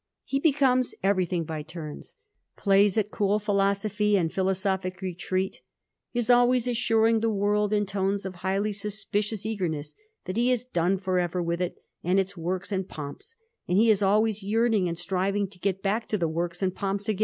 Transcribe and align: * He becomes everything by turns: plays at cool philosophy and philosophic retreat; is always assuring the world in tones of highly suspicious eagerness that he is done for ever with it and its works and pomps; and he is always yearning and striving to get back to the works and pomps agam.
* 0.17 0.23
He 0.33 0.39
becomes 0.39 0.95
everything 1.03 1.43
by 1.43 1.61
turns: 1.61 2.15
plays 2.57 2.97
at 2.97 3.11
cool 3.11 3.37
philosophy 3.37 4.17
and 4.17 4.33
philosophic 4.33 4.99
retreat; 4.99 5.61
is 6.11 6.31
always 6.31 6.67
assuring 6.67 7.19
the 7.19 7.29
world 7.29 7.71
in 7.71 7.85
tones 7.85 8.25
of 8.25 8.33
highly 8.37 8.71
suspicious 8.71 9.45
eagerness 9.45 9.93
that 10.25 10.37
he 10.37 10.51
is 10.51 10.65
done 10.65 10.97
for 10.97 11.19
ever 11.19 11.39
with 11.43 11.61
it 11.61 11.83
and 12.03 12.19
its 12.19 12.35
works 12.35 12.71
and 12.71 12.89
pomps; 12.89 13.35
and 13.67 13.77
he 13.77 13.91
is 13.91 14.01
always 14.01 14.41
yearning 14.41 14.87
and 14.87 14.97
striving 14.97 15.47
to 15.47 15.59
get 15.59 15.83
back 15.83 16.07
to 16.07 16.17
the 16.17 16.27
works 16.27 16.63
and 16.63 16.73
pomps 16.73 17.07
agam. 17.07 17.19